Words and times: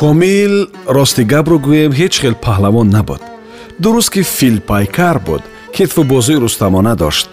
комил 0.00 0.54
рости 0.96 1.22
гапро 1.32 1.58
гӯем 1.66 1.92
ҳеҷ 2.00 2.14
хел 2.22 2.34
паҳлавон 2.46 2.88
набуд 2.96 3.22
дуруст 3.82 4.10
ки 4.14 4.22
филпайкар 4.38 5.16
буд 5.26 5.42
китву 5.76 6.02
бозӯи 6.12 6.40
рустамона 6.44 6.94
дошт 7.02 7.26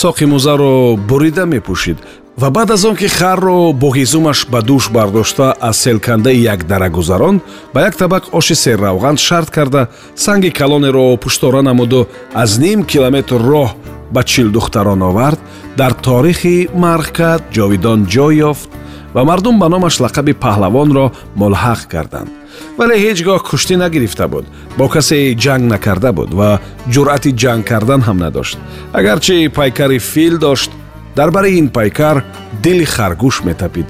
соқи 0.00 0.24
мӯзаро 0.32 0.74
бурида 1.08 1.44
мепӯшид 1.52 1.98
ва 2.40 2.48
баъд 2.56 2.70
аз 2.76 2.84
он 2.84 2.96
ки 3.00 3.08
харро 3.18 3.72
бо 3.80 3.88
ҳизумаш 3.98 4.38
ба 4.52 4.60
дӯш 4.68 4.84
бардошта 4.96 5.46
аз 5.68 5.76
селкандаи 5.84 6.44
як 6.54 6.60
дара 6.70 6.88
гузаронд 6.96 7.40
ба 7.74 7.78
як 7.88 7.94
табақ 8.02 8.24
оши 8.38 8.54
серравған 8.64 9.16
шарт 9.26 9.50
карда 9.56 9.88
санги 10.14 10.50
калонеро 10.50 11.16
пуштора 11.16 11.62
намуду 11.62 12.00
аз 12.42 12.58
ним 12.58 12.84
километр 12.92 13.40
роҳ 13.52 13.70
ба 14.14 14.22
чилдухтарон 14.30 15.02
овард 15.10 15.40
дар 15.80 15.92
торихи 16.06 16.68
марғкат 16.84 17.42
ҷовидон 17.56 18.00
ҷой 18.14 18.34
ёфт 18.50 18.68
ва 19.14 19.24
мардум 19.24 19.58
ба 19.58 19.68
номаш 19.68 19.94
лақаби 20.04 20.32
паҳлавонро 20.44 21.06
мулҳақ 21.40 21.80
карданд 21.92 22.30
вале 22.78 22.94
ҳеҷ 23.04 23.18
гоҳ 23.28 23.40
куштӣ 23.48 23.74
нагирифта 23.82 24.26
буд 24.32 24.46
бо 24.78 24.84
касе 24.94 25.16
ҷанг 25.44 25.64
накарда 25.72 26.10
буд 26.18 26.30
ва 26.38 26.50
ҷуръати 26.92 27.30
ҷанг 27.42 27.62
кардан 27.70 28.00
ҳам 28.06 28.18
надошт. 28.24 28.58
Агарчи 28.98 29.36
пайкари 29.58 29.98
фил 30.10 30.34
дошт 30.44 30.70
дар 31.18 31.30
барои 31.36 31.58
ин 31.60 31.68
пайкар 31.76 32.16
дили 32.62 32.86
харгӯш 32.94 33.36
метапид. 33.48 33.88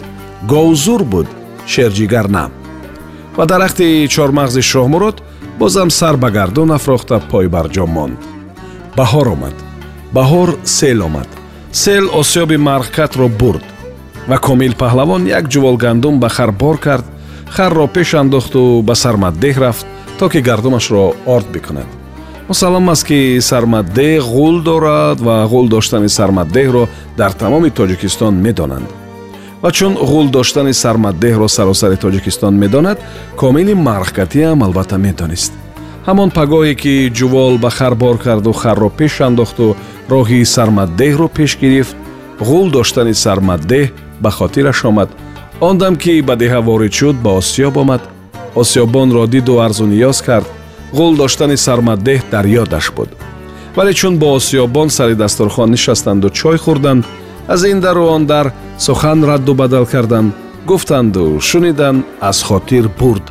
Говзур 0.50 1.02
буд 1.12 1.28
шерҷигар 1.72 2.27
на 2.36 2.44
ва 3.36 3.44
дарахти 3.52 3.86
чормағзи 4.14 4.62
шоҳмурод 4.70 5.16
бозам 5.60 5.90
сар 5.98 6.16
ба 6.22 6.28
гардон 6.36 6.70
афрохта 6.78 7.16
пойбарҷо 7.30 7.86
монд. 7.96 8.18
Баҳор 8.98 9.27
омад. 9.34 9.56
Баҳор 10.16 10.48
сел 10.77 11.00
омад. 11.08 11.28
Сел 11.82 12.05
осёби 12.20 12.56
марғкатро 12.68 13.27
бурд 13.40 13.64
ва 14.28 14.38
комил 14.38 14.74
паҳлавон 14.74 15.26
як 15.26 15.44
ҷувол 15.52 15.76
гандум 15.76 16.20
ба 16.20 16.28
хар 16.28 16.50
бор 16.52 16.78
кард 16.78 17.04
харро 17.50 17.86
пеш 17.86 18.14
андохту 18.14 18.82
ба 18.82 18.94
сармаддеҳ 18.94 19.56
рафт 19.58 19.86
то 20.18 20.28
ки 20.28 20.38
гардумашро 20.38 21.14
орд 21.27 21.48
бикунад. 21.52 21.86
Мусаллам 22.48 22.90
аст 22.90 23.06
ки 23.06 23.38
сармаддеҳ 23.40 24.20
ғул 24.20 24.62
дорад 24.62 25.20
ва 25.20 25.46
ғул 25.52 25.68
доштани 25.68 26.08
сармаддеҳро 26.08 26.88
дар 27.16 27.32
тамоми 27.32 27.70
тоҷикистон 27.70 28.34
медонанд. 28.34 28.88
Ва 29.62 29.70
чун 29.72 29.94
ғул 29.94 30.30
доштани 30.30 30.72
сармаддеҳро 30.72 31.48
саросари 31.48 31.96
тоҷикистон 31.96 32.55
медонад 32.55 32.98
комили 33.36 33.74
марғкатиам 33.74 34.64
албатта 34.64 34.98
медонист. 34.98 35.52
Ҳамон 36.06 36.30
пагоҳе 36.30 36.74
ки 36.74 37.10
ҷувол 37.18 37.58
ба 37.58 37.70
хар 37.70 37.94
бор 37.94 38.16
карду 38.18 38.52
харро 38.52 38.88
пеш 38.98 39.20
андохту 39.20 39.77
роҳи 40.10 40.44
сармаддеҳро 40.44 41.28
пеш 41.28 41.58
гирифт 41.62 41.96
ғул 42.40 42.66
доштани 42.70 43.14
сармаддеҳ 43.14 43.86
ба 44.20 44.30
хотираш 44.30 44.84
омад. 44.84 45.10
Он 45.60 45.78
дам 45.78 45.96
ки 45.96 46.20
ба 46.20 46.36
деҳа 46.36 46.60
ворид 46.60 46.92
шуд 46.92 47.16
ба 47.16 47.30
осиёб 47.38 47.76
омад. 47.76 48.02
Осиёбонро 48.55 49.27
диду 49.27 49.61
арзу 49.61 49.86
ниёз 49.86 50.22
кард. 50.22 50.46
Ғул 50.92 51.17
доштани 51.17 51.56
сармаддеҳ 51.56 52.20
дар 52.30 52.46
ёдаш 52.46 52.92
буд. 52.96 53.08
Вале 53.77 53.92
чун 53.95 54.18
бо 54.18 54.36
осиёбон 54.36 54.90
сари 54.90 55.14
дастурхон 55.14 55.70
нишастанду 55.70 56.30
чой 56.30 56.56
хӯрданд 56.58 57.05
аз 57.48 57.64
ин 57.64 57.80
дару 57.80 58.05
он 58.06 58.27
дар 58.27 58.52
сухан 58.78 59.24
радду 59.24 59.55
бадал 59.55 59.86
карданд. 59.86 60.34
Гуфтанду 60.66 61.40
шуниданд 61.40 62.05
аз 62.20 62.42
хотир 62.42 62.89
бурд. 62.98 63.22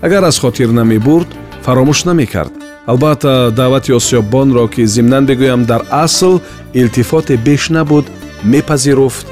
Агар 0.00 0.24
аз 0.24 0.38
хотир 0.38 0.68
намебурд 0.68 1.28
фаромӯш 1.64 2.04
намекард 2.04 2.52
албатта 2.86 3.50
даъвати 3.50 3.92
осиёбонро 3.92 4.68
ки 4.68 4.86
зимнан 4.86 5.26
бигӯям 5.26 5.64
дар 5.64 5.82
асл 5.90 6.40
илтифоте 6.74 7.36
беш 7.36 7.68
набуд 7.70 8.06
мепазируфт 8.44 9.26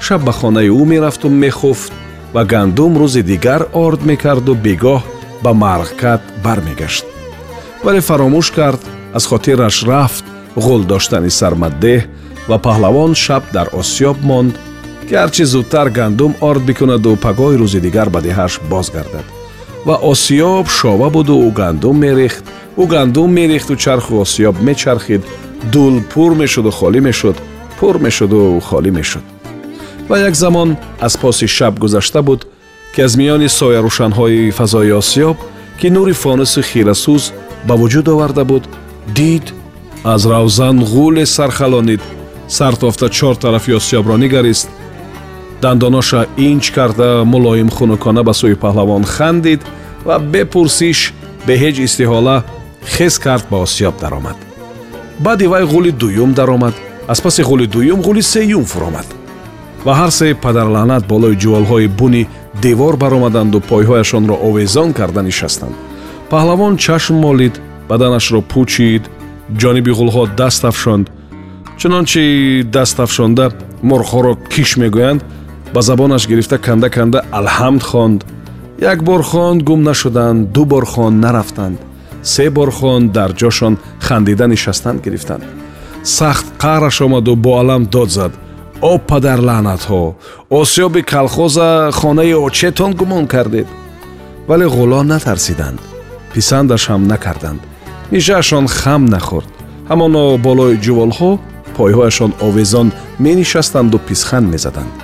шаб 0.00 0.20
ба 0.26 0.32
хонаи 0.32 0.68
ӯ 0.68 0.84
мерафту 0.92 1.28
мехуфт 1.28 1.92
ва 2.34 2.44
гандум 2.44 2.92
рӯзи 3.00 3.22
дигар 3.30 3.62
орд 3.84 4.00
мекарду 4.10 4.54
бегоҳ 4.66 5.02
ба 5.44 5.50
марғкат 5.62 6.22
бармегашт 6.44 7.06
вале 7.84 8.00
фаромӯш 8.08 8.48
кард 8.58 8.80
аз 9.16 9.24
хотираш 9.30 9.76
рафт 9.90 10.24
ғул 10.64 10.82
доштани 10.90 11.30
сармаддеҳ 11.30 12.02
ва 12.48 12.56
паҳлавон 12.66 13.12
шаб 13.24 13.42
дар 13.56 13.68
осиёб 13.80 14.18
монд 14.28 14.54
ки 15.08 15.14
ҳарчи 15.20 15.44
зудтар 15.52 15.88
гандум 15.98 16.32
орд 16.48 16.62
бикунаду 16.68 17.12
пагоҳи 17.24 17.56
рӯзи 17.62 17.80
дигар 17.86 18.08
ба 18.14 18.20
деҳааш 18.26 18.54
бозгардад 18.70 19.26
ва 19.86 19.96
осиёб 20.12 20.66
шова 20.78 21.08
буду 21.16 21.34
ӯ 21.48 21.50
гандум 21.60 21.96
мерехт 22.04 22.44
ӯ 22.82 22.84
гандум 22.94 23.30
мерехту 23.38 23.74
чарху 23.84 24.14
осиёб 24.24 24.56
мечархид 24.68 25.22
дул 25.72 25.94
пур 26.12 26.30
мешуду 26.40 26.70
холӣ 26.78 27.00
мешуд 27.08 27.36
пур 27.78 27.94
мешуду 28.04 28.40
холӣ 28.68 28.90
мешуд 28.98 29.24
ва 30.08 30.18
як 30.18 30.34
замон 30.34 30.76
аз 31.00 31.16
поси 31.16 31.46
шаб 31.46 31.78
гузашта 31.78 32.22
буд 32.22 32.46
ки 32.94 33.00
аз 33.02 33.16
миёни 33.16 33.48
соярӯшанҳои 33.48 34.50
фазои 34.50 34.92
осиёб 34.92 35.36
ки 35.80 35.90
нури 35.90 36.12
фонуси 36.12 36.62
хирасӯз 36.62 37.32
ба 37.66 37.74
вуҷуд 37.74 38.08
оварда 38.08 38.44
буд 38.44 38.64
дид 39.16 39.52
аз 40.04 40.26
равзан 40.26 40.76
ғуле 40.84 41.24
сархалонид 41.26 42.02
сартофта 42.48 43.08
чор 43.08 43.36
тарафи 43.36 43.72
осиёбро 43.72 44.16
нигарист 44.16 44.68
дандоноша 45.62 46.26
инч 46.36 46.70
карда 46.70 47.24
мулоим 47.24 47.70
хунукона 47.70 48.22
ба 48.22 48.32
сӯи 48.32 48.54
паҳлавон 48.54 49.04
хандид 49.04 49.60
ва 50.04 50.18
бепурсиш 50.18 51.12
бе 51.46 51.54
ҳеҷ 51.62 51.76
истиҳола 51.86 52.36
хез 52.94 53.18
кард 53.18 53.44
ба 53.50 53.56
осиёб 53.66 53.94
даромад. 54.00 54.36
Баъди 55.18 55.46
вай 55.46 55.64
ғули 55.64 55.90
дуюм 55.90 56.32
даромад 56.34 56.74
аз 57.08 57.20
паси 57.20 57.42
ғули 57.42 57.66
дуюм 57.66 58.00
ғули 58.02 58.22
сеюм 58.22 58.64
фуромад 58.64 59.06
ва 59.86 59.94
ҳар 60.00 60.10
се 60.18 60.34
падарлаънат 60.44 61.02
болои 61.12 61.36
ҷувалҳои 61.42 61.88
буни 61.98 62.22
девор 62.64 62.94
баромаданду 63.02 63.58
пойҳояшонро 63.70 64.34
овезон 64.48 64.88
карда 64.98 65.22
нишастанд. 65.28 65.74
паҳлавон 66.30 66.72
чашм 66.84 67.14
молид 67.26 67.54
баданашро 67.90 68.40
пӯчид 68.52 69.02
ҷониби 69.60 69.92
ғулҳо 69.98 70.22
даст 70.40 70.62
афшонд. 70.70 71.06
чунончи 71.80 72.22
даст 72.76 72.96
афшонда 73.04 73.44
мурғҳоро 73.90 74.32
киш 74.52 74.70
мегӯянд 74.82 75.20
ба 75.74 75.80
забонаш 75.88 76.22
гирифта 76.30 76.56
канда 76.66 76.88
канда 76.96 77.18
алҳамд 77.38 77.82
хонд. 77.90 78.20
як 78.92 78.98
бор 79.08 79.22
хонд 79.30 79.60
гум 79.68 79.80
нашуданд 79.90 80.40
ду 80.54 80.62
бор 80.72 80.84
хонд 80.92 81.16
нарафтанд. 81.24 81.78
се 82.22 82.50
бор 82.56 82.70
хонд 82.78 83.12
дар 83.18 83.30
ҷошон 83.40 83.74
хандида 84.06 84.46
нишастанд 84.48 84.98
гирифтанд. 85.04 85.44
сахт 86.18 86.46
қаҳраш 86.62 86.96
омаду 87.06 87.32
бо 87.44 87.50
алам 87.60 87.84
дод 87.94 88.10
зад 88.18 88.32
о 88.80 88.98
падарлаънатҳо 88.98 90.14
осиёби 90.50 91.02
калхоза 91.02 91.90
хонаи 91.92 92.34
очетон 92.34 92.92
гумон 92.94 93.26
кардед. 93.26 93.66
Вале 94.48 94.66
ғуло 94.66 95.02
натарсиданд. 95.02 95.80
Писандаш 96.32 96.88
ҳам 96.90 97.02
накарданд. 97.12 97.60
Мижаашон 98.12 98.66
хам 98.68 99.02
нахӯрд. 99.14 99.50
Ҳамоно 99.90 100.22
болои 100.46 100.80
ҷуволҳо 100.84 101.30
пойҳояшон 101.76 102.32
овезон 102.46 102.88
менишастанду 103.18 103.98
писхан 104.08 104.44
мезаданд. 104.52 104.94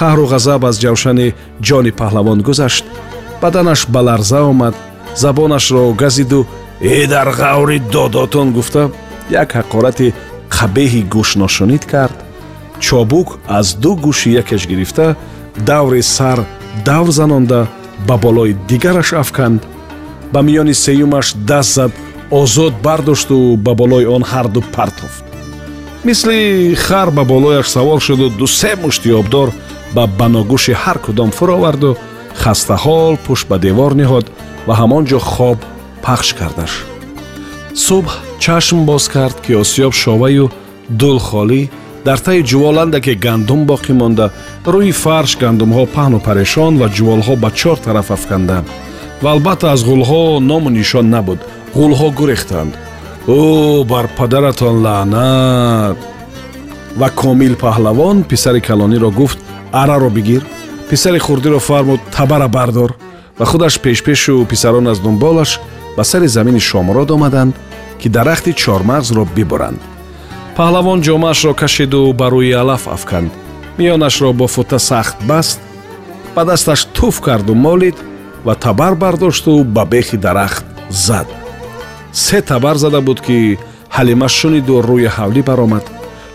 Қаҳру 0.00 0.24
ғазаб 0.32 0.62
аз 0.68 0.76
ҷавшани 0.84 1.34
ҷони 1.66 1.92
паҳлавон 2.00 2.38
гузашт. 2.48 2.84
Баданаш 3.42 3.80
ба 3.92 4.00
ларза 4.08 4.40
омад. 4.52 4.74
Забонашро 5.22 5.82
газиду 6.02 6.46
э 6.80 7.06
дар 7.12 7.28
ғаври 7.40 7.78
додотон 7.92 8.48
гуфта. 8.56 8.82
Як 9.42 9.48
ҳақорати 9.58 10.06
қабеҳи 10.56 11.00
гӯшношунид 11.14 11.84
кард 11.92 12.16
чобук 12.80 13.38
аз 13.48 13.66
ду 13.82 13.96
гӯши 14.04 14.30
якеш 14.42 14.66
гирифта 14.66 15.16
даври 15.56 16.02
сар 16.02 16.38
давр 16.84 17.10
занонда 17.10 17.66
ба 18.06 18.16
болои 18.16 18.56
дигараш 18.68 19.12
афканд 19.12 19.62
ба 20.32 20.40
миёни 20.42 20.74
сеюмаш 20.74 21.34
даст 21.34 21.74
зад 21.74 21.92
озод 22.30 22.74
бардошту 22.82 23.56
ба 23.56 23.74
болои 23.74 24.04
он 24.04 24.22
ҳарду 24.22 24.60
партофт 24.76 25.24
мисли 26.04 26.74
хар 26.74 27.10
ба 27.10 27.24
болояш 27.24 27.68
савор 27.68 28.00
шуду 28.00 28.30
дусе 28.30 28.76
мушти 28.76 29.10
обдор 29.10 29.48
ба 29.94 30.06
баногӯши 30.18 30.72
ҳар 30.82 30.98
кудом 30.98 31.30
фуроварду 31.30 31.96
хастаҳол 32.42 33.16
пушт 33.26 33.48
ба 33.48 33.58
девор 33.58 33.92
ниҳод 34.00 34.26
ва 34.66 34.74
ҳамон 34.80 35.04
ҷо 35.10 35.18
хоб 35.32 35.58
пахш 36.04 36.28
кардаш. 36.38 36.72
Субҳ 37.86 38.12
чашм 38.44 38.78
боз 38.90 39.04
кард 39.14 39.36
ки 39.44 39.52
осиёб 39.62 39.92
шоваю 40.02 40.46
дул 41.00 41.18
холӣ 41.28 41.62
дар 42.04 42.18
таи 42.26 42.42
ҷуволандаке 42.50 43.14
гандум 43.24 43.60
боқӣ 43.70 43.92
монда 44.00 44.26
рӯи 44.72 44.92
фарш 45.02 45.32
гандумҳо 45.42 45.84
паҳну 45.96 46.18
парешон 46.26 46.72
ва 46.80 46.88
ҷуволҳо 46.96 47.34
ба 47.42 47.50
чор 47.60 47.76
тараф 47.86 48.08
афканда. 48.16 48.58
Ва 49.22 49.28
албатта 49.34 49.66
аз 49.74 49.80
ғулҳо 49.88 50.22
ному 50.50 50.68
нишон 50.78 51.06
набуд. 51.14 51.40
Ғулҳо 51.78 52.08
гурехтанд. 52.18 52.72
Ӯ 53.26 53.84
бар 53.92 54.06
падаратон 54.18 54.76
лаънат! 54.84 55.96
Ва 57.00 57.08
комил 57.20 57.54
паҳлавон 57.64 58.16
писари 58.30 58.60
калониро 58.68 59.10
гуфт 59.10 59.38
араро 59.72 60.10
бигир. 60.16 60.42
Писари 60.90 61.18
хурдиро 61.18 61.58
фармуд 61.68 62.00
табара 62.16 62.48
бардор. 62.48 62.90
Ва 63.38 63.44
худаш 63.46 63.74
пешпешу 63.84 64.46
писарон 64.50 64.86
аз 64.88 64.98
дунболаш 65.00 65.60
ба 65.96 66.04
сари 66.04 66.28
замини 66.28 66.60
шомурод 66.60 67.10
омаданд 67.10 67.54
ки 68.00 68.08
дарахти 68.08 68.50
чормағзро 68.62 69.22
бибуранд 69.36 69.80
паҳлавон 70.60 70.98
ҷомаашро 71.06 71.52
кашиду 71.62 72.00
ба 72.20 72.26
рӯи 72.34 72.52
алаф 72.62 72.82
афканд. 72.96 73.30
Миёнашро 73.78 74.30
бо 74.40 74.46
фута 74.54 74.78
сахт 74.90 75.16
баст 75.30 75.58
ба 76.34 76.42
дасташ 76.48 76.80
туф 76.96 77.16
карду 77.26 77.54
молид 77.66 77.96
ва 78.46 78.54
табар 78.64 78.94
бардошту 79.02 79.52
ба 79.74 79.84
бехи 79.92 80.16
дарахт 80.24 80.64
зад. 81.06 81.28
Се 82.12 82.38
табар 82.50 82.76
зада 82.82 83.00
буд 83.00 83.20
ки 83.26 83.58
ҳалима 83.96 84.28
шуниду 84.38 84.74
рӯи 84.88 85.08
ҳавлӣ 85.16 85.42
баромад. 85.50 85.84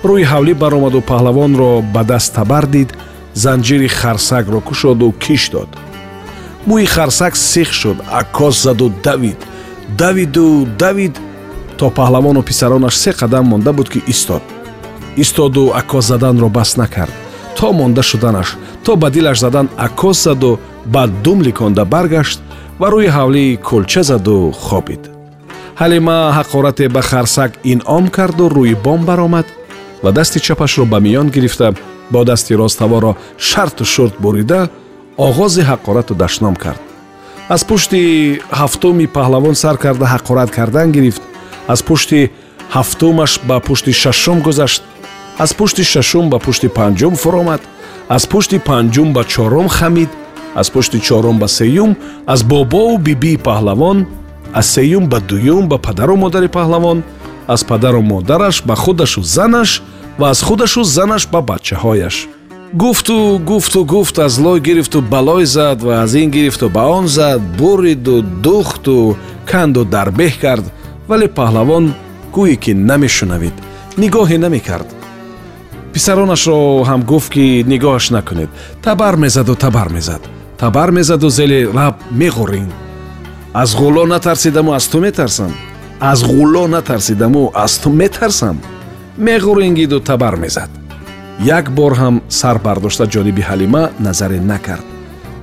Рӯи 0.09 0.23
ҳавлӣ 0.31 0.53
баромаду 0.63 0.99
паҳлавонро 1.11 1.71
ба 1.93 2.01
даст 2.11 2.29
табар 2.37 2.65
дид 2.75 2.89
занҷири 3.43 3.89
харсакро 3.99 4.59
кушоду 4.67 5.07
киш 5.23 5.43
дод. 5.53 5.69
Мӯи 6.67 6.85
харсак 6.95 7.33
сих 7.51 7.69
шуд 7.79 7.97
аккос 8.21 8.55
заду 8.65 8.87
давид. 9.07 9.39
Давиду 10.01 10.47
давид 10.83 11.15
то 11.77 11.89
паҳлавону 11.89 12.41
писаронаш 12.43 12.95
се 12.95 13.11
қадам 13.11 13.43
монда 13.43 13.73
буд 13.73 13.89
ки 13.89 14.01
истод. 14.07 14.43
истоду 15.15 15.71
аккос 15.75 16.05
заданро 16.05 16.49
бас 16.49 16.77
накард. 16.77 17.13
то 17.57 17.73
монда 17.73 18.03
шуданаш 18.03 18.57
то 18.83 18.95
ба 18.95 19.09
дилаш 19.09 19.39
задан 19.39 19.69
аккос 19.77 20.23
заду 20.23 20.59
баъд 20.85 21.21
дум 21.23 21.41
ликонда 21.41 21.85
баргашт 21.85 22.41
ва 22.79 22.87
рӯи 22.93 23.09
ҳавлӣ 23.17 23.57
кулча 23.67 24.03
заду 24.03 24.51
хобид 24.51 25.01
ҳалима 25.81 26.17
ҳақорате 26.37 26.85
ба 26.95 27.01
харсак 27.01 27.51
инъом 27.63 28.05
карду 28.15 28.45
рӯи 28.55 28.75
бом 28.85 29.01
баромад 29.05 29.47
ва 30.03 30.11
дасти 30.11 30.39
чапашро 30.39 30.85
ба 30.85 30.99
миён 30.99 31.27
гирифта 31.35 31.73
бо 32.11 32.23
дасти 32.23 32.53
роставоро 32.61 33.15
шарту 33.37 33.85
шурт 33.85 34.15
бурида 34.19 34.69
оғози 35.17 35.61
ҳақорату 35.71 36.13
дашном 36.13 36.55
кард. 36.55 36.81
аз 37.49 37.63
пушти 37.63 37.99
ҳафтуми 38.59 39.05
паҳлавон 39.17 39.55
сар 39.63 39.77
карда 39.77 40.05
ҳақорат 40.15 40.49
кардан 40.57 40.91
гирифт 40.91 41.21
аз 41.67 41.83
пушти 41.83 42.31
ҳафтумаш 42.75 43.31
ба 43.47 43.59
пушти 43.59 43.91
шашум 44.01 44.39
гузашт 44.41 44.83
аз 45.43 45.53
пушти 45.53 45.83
шашум 45.83 46.29
ба 46.29 46.37
пушти 46.39 46.67
панҷум 46.77 47.15
фуромад 47.15 47.61
аз 48.15 48.23
пушти 48.27 48.57
панҷум 48.69 49.13
ба 49.13 49.23
чорум 49.23 49.67
хамид 49.67 50.09
аз 50.55 50.67
пушти 50.71 50.99
чорум 50.99 51.39
ба 51.39 51.47
сеюм 51.47 51.95
аз 52.33 52.43
бобову 52.43 52.97
бибии 52.97 53.37
паҳлавон 53.37 53.97
аз 54.53 54.65
сеюм 54.75 55.05
ба 55.07 55.19
дуюм 55.19 55.67
ба 55.67 55.77
падару 55.77 56.15
модари 56.15 56.47
паҳлавон 56.47 57.03
аз 57.47 57.63
падару 57.63 58.01
модараш 58.01 58.63
ба 58.65 58.75
худашу 58.75 59.21
занаш 59.23 59.81
ва 60.19 60.29
аз 60.29 60.41
худашу 60.41 60.83
занаш 60.83 61.27
ба 61.27 61.41
бачаҳояш. 61.41 62.27
Гуфту 62.73 63.39
гуфту 63.45 63.85
гуфт 63.85 64.19
аз 64.19 64.37
лой 64.39 64.59
гирифту 64.59 65.01
балой 65.01 65.45
зад 65.45 65.83
ва 65.83 66.03
аз 66.03 66.13
ин 66.13 66.29
гирифту 66.31 66.69
ба 66.69 66.83
он 66.97 67.07
зад 67.07 67.41
буриду 67.57 68.21
духту 68.21 69.17
канду 69.45 69.85
дарбеҳ 69.85 70.39
кард 70.41 70.65
вале 71.09 71.27
паҳлавон 71.27 71.85
гӯе 72.35 72.55
ки 72.63 72.71
намешунавид. 72.89 73.55
Нигоҳе 74.01 74.37
намекард. 74.45 74.89
Писаронашро 75.93 76.57
ҳам 76.89 77.01
гуфт 77.11 77.29
ки 77.33 77.45
нигоҳаш 77.71 78.05
накунед. 78.15 78.49
Табар 78.85 79.15
мезаду 79.23 79.55
табар 79.55 79.89
мезад. 79.89 80.21
Табар 80.61 80.89
мезаду 80.91 81.29
зели 81.29 81.59
лаб 81.77 81.95
меғурин 82.21 82.69
аз 83.55 83.71
ғуло 83.71 84.03
натарсидаму 84.03 84.73
аз 84.75 84.87
ту 84.91 84.99
метарсам. 84.99 85.53
Аз 85.99 86.23
ғуло 86.27 86.67
натарсидаму 86.67 87.51
аз 87.55 87.77
ту 87.79 87.89
метарсам. 87.89 88.59
Меғурингиду 89.17 90.01
табар 90.03 90.35
мезад. 90.35 90.69
Як 91.39 91.71
бор 91.71 91.95
ҳам 91.95 92.21
сар 92.29 92.59
бардошта 92.59 93.07
ҷониби 93.07 93.41
ҳалима 93.41 93.91
назаре 93.99 94.39
накард. 94.41 94.83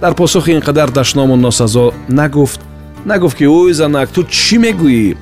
Дар 0.01 0.15
посухи 0.15 0.53
ин 0.53 0.61
қадар 0.61 0.91
дашному 0.91 1.37
носазо 1.37 1.95
нагуфт. 2.09 2.61
Нагуфт 3.05 3.39
ки 3.39 3.45
ӯй 3.45 3.73
занак 3.73 4.11
ту 4.11 4.25
чӣ 4.25 4.59
мегӯӣ 4.59 5.17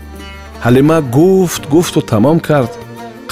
ҳалима 0.64 1.00
гуфт 1.00 1.62
гуфту 1.68 2.00
тамом 2.02 2.38
кард. 2.40 2.72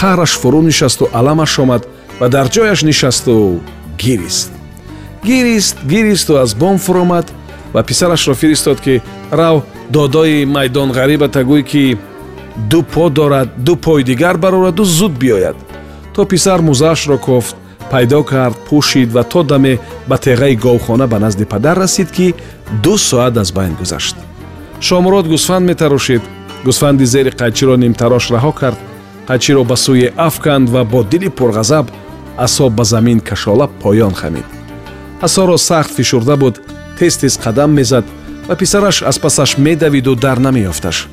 Қаҳраш 0.01 0.33
фурӯ 0.41 0.61
нишасту 0.69 1.05
аламаш 1.19 1.59
омад 1.59 1.83
ва 2.21 2.29
дар 2.29 2.47
ҷояш 2.55 2.81
нишасту 2.89 3.61
гирист. 3.99 4.51
Гирист 5.25 5.77
гиристу 5.85 6.37
аз 6.37 6.55
бом 6.55 6.79
фуромад 6.79 7.27
ва 7.75 7.83
писарашро 7.83 8.35
фиристод 8.35 8.81
ки 8.81 9.03
рав 9.33 9.63
додои 9.91 10.45
майдон 10.47 10.91
ғарибата 10.93 11.43
гӯй 11.45 11.63
ки 11.63 11.99
ду 12.71 12.83
по 12.83 13.11
дорад 13.11 13.49
ду 13.57 13.77
пои 13.77 14.03
дигар 14.03 14.37
барораду 14.37 14.85
зуд 14.85 15.13
биёяд 15.13 15.57
то 16.15 16.25
писар 16.25 16.63
музаашро 16.63 17.19
кофт 17.19 17.57
пайдо 17.91 18.23
кард 18.23 18.57
пӯшид 18.71 19.11
ва 19.13 19.23
то 19.25 19.43
даме 19.43 19.79
ба 20.07 20.17
теғаи 20.17 20.57
говхона 20.57 21.07
ба 21.07 21.19
назди 21.19 21.45
падар 21.45 21.77
расид 21.77 22.11
ки 22.11 22.35
ду 22.83 22.99
соат 22.99 23.37
аз 23.37 23.53
байн 23.53 23.75
гузашт. 23.75 24.17
Шомурод 24.81 25.27
гусфанд 25.27 25.67
метарошид 25.67 26.23
гусфанди 26.65 27.07
зери 27.07 27.31
қайчиро 27.31 27.77
нимтарош 27.77 28.31
раҳо 28.31 28.53
кард. 28.53 28.79
қайчиро 29.29 29.65
ба 29.65 29.77
сӯе 29.77 30.13
афканд 30.17 30.69
ва 30.71 30.85
бо 30.85 31.03
дили 31.05 31.29
пурғазаб 31.29 31.87
асо 32.37 32.71
ба 32.71 32.85
замин 32.85 33.21
кашола 33.21 33.69
поён 33.83 34.15
хамид. 34.15 34.45
асоро 35.21 35.57
сахт 35.59 35.91
фишурда 35.95 36.37
буд 36.37 36.61
тез 36.99 37.17
тез 37.17 37.39
қадам 37.39 37.71
мезад 37.73 38.05
ва 38.49 38.57
писараш 38.57 39.03
аз 39.03 39.19
пасаш 39.19 39.59
медавиду 39.59 40.15
дар 40.15 40.39
намеёфташ. 40.39 41.09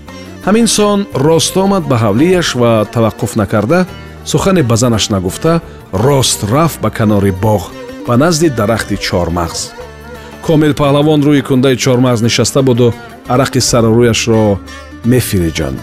ҳамин 0.45 0.67
сон 0.67 1.05
рост 1.13 1.57
омад 1.57 1.83
ба 1.87 1.97
ҳавлияш 1.97 2.55
ва 2.55 2.87
таваққуф 2.93 3.35
накарда 3.35 3.85
сухане 4.25 4.63
ба 4.63 4.75
занаш 4.75 5.09
нагуфта 5.09 5.61
рост 5.93 6.43
рафт 6.43 6.81
ба 6.81 6.89
канори 6.89 7.31
боғ 7.31 7.63
ба 8.07 8.17
назди 8.17 8.49
дарахти 8.49 8.95
чормағз. 8.95 9.59
комил 10.45 10.73
паҳлавон 10.73 11.21
рӯи 11.27 11.41
кундаи 11.41 11.75
чормағз 11.75 12.21
нишаста 12.23 12.61
буду 12.61 12.93
арақи 13.27 13.59
сарурӯяшро 13.69 14.57
мефириҷанд. 15.05 15.79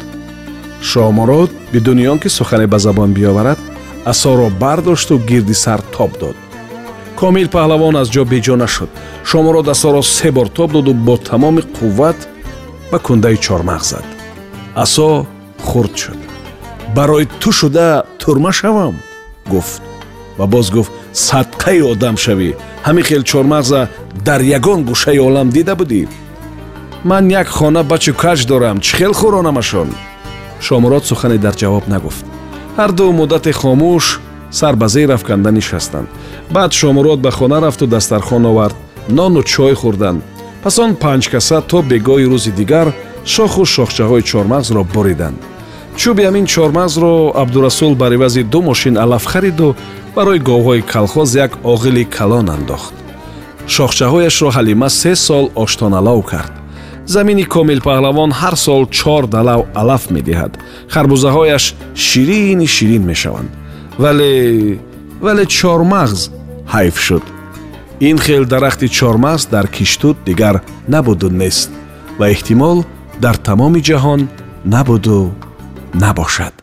Шомурод 0.82 1.50
бидуни 1.72 2.06
он 2.06 2.18
ки 2.18 2.28
сухане 2.28 2.66
ба 2.66 2.78
забон 2.78 3.10
биёварад 3.14 3.58
асоро 4.04 4.50
бардошту 4.50 5.18
гирди 5.18 5.54
сар 5.54 5.80
тоб 5.80 6.18
дод. 6.18 6.36
Комил 7.16 7.48
паҳлавон 7.48 7.94
аз 7.96 8.08
ҷо 8.14 8.22
беҷо 8.32 8.56
нашуд. 8.56 8.90
Шомурод 9.24 9.68
асоро 9.68 10.02
се 10.02 10.30
бор 10.30 10.48
тоб 10.48 10.72
доду 10.72 10.92
бо 10.94 11.16
тамоми 11.16 11.62
қувват 11.76 12.18
ба 12.90 12.98
кундаи 12.98 13.36
чормағз 13.36 13.86
зад. 13.92 14.06
Асо 14.74 15.26
хурд 15.62 15.94
шуд. 15.96 16.20
Барои 16.96 17.26
ту 17.40 17.52
шуда 17.52 18.04
турма 18.18 18.52
шавам 18.52 18.96
гуфт 19.46 19.82
ва 20.38 20.46
боз 20.46 20.70
гуфт 20.70 20.92
садқаи 21.12 21.80
одам 21.92 22.16
шавӣ. 22.16 22.50
Ҳамин 22.86 23.04
хел 23.04 23.22
чормағза 23.22 23.88
дар 24.26 24.40
ягон 24.40 24.80
гӯшаи 24.84 25.18
олам 25.18 25.48
дида 25.50 25.74
будӣ 25.76 26.08
ман 27.04 27.30
як 27.30 27.48
хона 27.48 27.82
бачу 27.82 28.12
каҷ 28.14 28.46
дорам. 28.46 28.80
Чӣ 28.80 28.96
хел 28.96 29.12
хӯронамашон 29.12 29.88
шомурод 30.60 31.04
сухане 31.04 31.38
дар 31.38 31.54
ҷавоб 31.54 31.84
нагуфт. 31.88 32.24
Ҳарду 32.78 33.12
муддате 33.12 33.52
хомӯш 33.52 34.06
сар 34.50 34.74
ба 34.76 34.88
зер 34.88 35.10
афканда 35.10 35.50
нишастанд. 35.52 36.08
Баъд 36.50 36.72
шомурод 36.72 37.20
ба 37.20 37.30
хона 37.30 37.60
рафту 37.60 37.86
дастархон 37.86 38.44
овард. 38.46 38.76
Нону 39.08 39.42
чой 39.42 39.74
хӯрданд 39.74 40.22
пас 40.62 40.78
он 40.78 40.94
панҷкаса 40.94 41.60
то 41.70 41.82
бегоҳи 41.82 42.26
рӯзи 42.32 42.52
дигар 42.60 42.88
шоху 43.24 43.62
шохчаҳои 43.74 44.22
чормағзро 44.30 44.82
буриданд 44.94 45.38
чӯби 46.00 46.22
ҳамин 46.28 46.46
чормағзро 46.54 47.12
абдурасул 47.42 47.94
бар 47.94 48.12
ивази 48.16 48.42
ду 48.52 48.62
мошин 48.62 48.96
алаф 49.04 49.24
хариду 49.32 49.76
барои 50.16 50.38
говҳои 50.48 50.82
калхоз 50.92 51.34
як 51.34 51.52
оғили 51.72 52.04
калон 52.16 52.48
андохт. 52.56 52.94
Шохчаҳояшро 53.74 54.48
ҳалима 54.56 54.88
се 54.88 55.12
сол 55.16 55.50
оштоналав 55.54 56.20
кард 56.30 56.61
замини 57.06 57.44
комилпаҳлавон 57.44 58.30
ҳар 58.40 58.54
сол 58.56 58.86
чор 58.98 59.26
далав 59.26 59.60
алаф 59.74 60.04
медиҳад. 60.16 60.52
Харбузаҳояш 60.94 61.64
ширини 61.94 62.66
ширин 62.66 63.02
мешаванд. 63.10 63.50
Вале 63.98 64.32
вале 65.24 65.44
чормағз 65.58 66.20
ҳайф 66.74 66.96
шуд. 67.06 67.24
Ин 68.08 68.18
хел 68.18 68.44
дарахти 68.44 68.86
чормағз 68.98 69.42
дар 69.50 69.66
киштуд 69.68 70.16
дигар 70.26 70.62
набуду 70.88 71.28
нест 71.30 71.70
ва 72.18 72.26
эҳтимол 72.34 72.84
дар 73.20 73.36
тамоми 73.36 73.80
ҷаҳон 73.88 74.20
набуду 74.64 75.32
набошад 75.94 76.61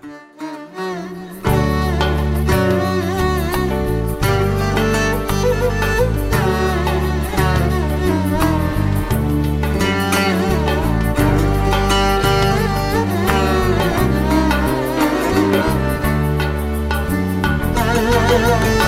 love 18.31 18.78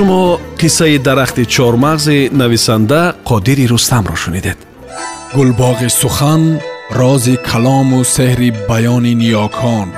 шумо 0.00 0.40
қиссаи 0.60 0.96
дарахти 1.06 1.44
чормағзи 1.44 2.30
нависанда 2.32 3.00
қодири 3.28 3.66
рустамро 3.68 4.16
шунидед. 4.16 4.56
Гулбоғи 5.34 5.88
сухан 6.00 6.42
рози 6.98 7.36
калому 7.48 8.00
сеҳри 8.16 8.50
баёни 8.68 9.12
ниёкон 9.22 9.88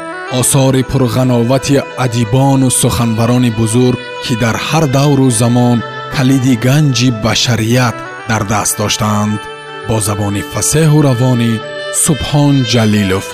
осори 0.41 0.83
пурғановати 0.91 1.77
адибону 2.05 2.69
суханбарони 2.81 3.51
бузург 3.59 4.01
ки 4.25 4.35
дар 4.43 4.57
ҳар 4.69 4.85
давру 4.99 5.31
замон 5.31 5.79
калиди 6.17 6.55
ганҷи 6.67 7.09
башарият 7.25 7.97
дар 8.31 8.43
даст 8.53 8.75
доштаанд 8.79 9.41
бо 9.89 9.97
забони 10.09 10.43
фасеҳу 10.53 10.99
равонӣ 11.09 11.53
субҳон 12.05 12.55
ҷалилов 12.73 13.27